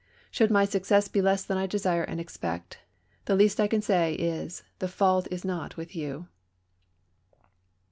[0.31, 2.79] Should my ^^^^^ success be less than I desire and expect,
[3.25, 3.69] the least I May ^"isei!
[3.69, 6.25] *can say is, the fault is not with you."